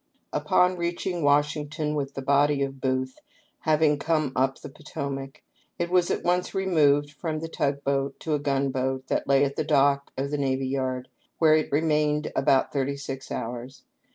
Upon 0.33 0.77
reaching 0.77 1.21
Washington 1.21 1.93
with 1.93 2.15
the 2.15 2.23
body 2.23 2.63
of 2.63 2.81
Booth— 2.81 3.19
hav 3.65 3.83
ing 3.83 3.99
come 3.99 4.31
up 4.35 4.59
the 4.59 4.67
Potomac— 4.69 5.43
it 5.77 5.91
was 5.91 6.09
at 6.09 6.23
once 6.23 6.55
removed 6.55 7.11
from 7.11 7.37
the 7.37 7.47
tug 7.47 7.83
boat 7.83 8.19
to 8.21 8.33
a 8.33 8.39
gun 8.39 8.71
boat 8.71 9.05
that 9.09 9.27
lay 9.27 9.43
at 9.45 9.57
the 9.57 9.63
dock 9.63 10.11
at 10.17 10.31
the 10.31 10.39
Navy 10.39 10.65
Yard, 10.65 11.07
where 11.37 11.53
it 11.55 11.71
remained 11.71 12.31
about 12.35 12.73
thirty 12.73 12.97
six 12.97 13.29
hours. 13.29 13.83